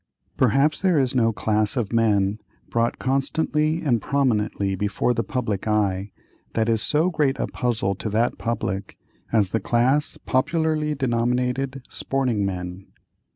Perhaps 0.35 0.81
there 0.81 0.97
is 0.97 1.13
no 1.13 1.31
class 1.31 1.77
of 1.77 1.93
men 1.93 2.39
brought 2.69 2.97
constantly 2.97 3.83
and 3.83 4.01
prominently 4.01 4.73
before 4.73 5.13
the 5.13 5.21
public 5.21 5.67
eye, 5.67 6.11
that 6.53 6.67
is 6.67 6.81
so 6.81 7.11
great 7.11 7.37
a 7.37 7.45
puzzle 7.45 7.93
to 7.93 8.09
that 8.09 8.39
public, 8.39 8.97
as 9.31 9.51
the 9.51 9.59
class 9.59 10.17
popularly 10.25 10.95
denominated 10.95 11.83
"sporting 11.87 12.43
men." 12.43 12.87